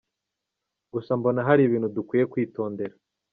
[0.93, 2.93] Gusa mbona hari ibintu dukwiye kwitondera.